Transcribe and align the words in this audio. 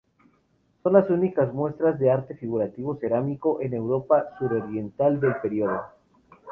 Son 0.81 0.93
las 0.93 1.11
únicas 1.11 1.53
muestras 1.53 1.99
de 1.99 2.09
arte 2.09 2.33
figurativo 2.33 2.95
cerámico 2.97 3.61
en 3.61 3.75
Europa 3.75 4.35
suroriental 4.39 5.19
del 5.19 5.35
periodo. 5.43 5.79